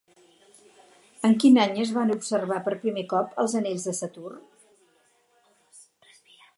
En 1.29 1.35
quin 1.43 1.59
any 1.65 1.77
es 1.83 1.91
van 1.99 2.13
observar 2.15 2.59
per 2.69 2.73
primer 2.87 3.05
cop 3.13 3.37
els 3.45 3.55
anells 3.63 3.87
de 3.91 3.95
Saturn? 4.01 4.43